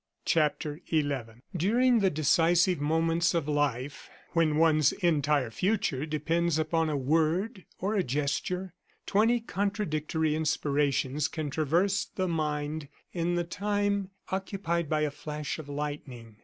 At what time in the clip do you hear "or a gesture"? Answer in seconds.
7.77-8.73